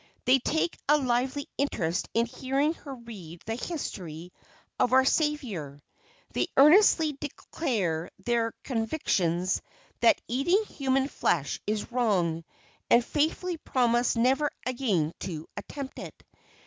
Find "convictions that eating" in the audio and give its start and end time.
8.63-10.63